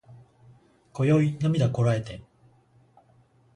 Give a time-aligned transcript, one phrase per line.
[0.93, 2.23] 今宵涙こらえて